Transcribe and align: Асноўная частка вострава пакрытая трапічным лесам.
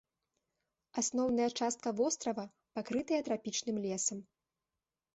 Асноўная 1.01 1.49
частка 1.59 1.87
вострава 2.01 2.49
пакрытая 2.79 3.23
трапічным 3.31 3.77
лесам. 3.89 4.17